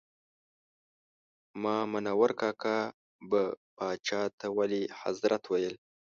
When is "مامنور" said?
1.61-2.29